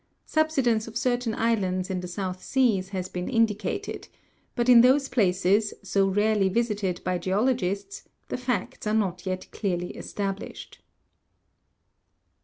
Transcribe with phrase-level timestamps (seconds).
[0.25, 4.07] Subsidence of certain islands in the South Seas has been indicated;
[4.55, 9.91] but in those places, so rarely visited by geologists, the facts are not yet clearly
[9.91, 10.81] established.